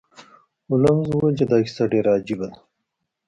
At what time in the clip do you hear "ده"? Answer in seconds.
2.51-2.57